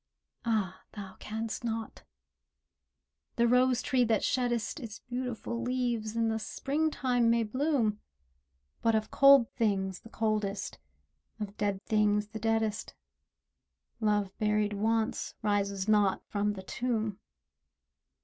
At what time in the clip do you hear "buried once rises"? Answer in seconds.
14.39-15.87